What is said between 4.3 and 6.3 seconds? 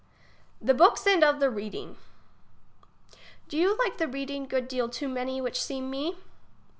good deal too many which seem mc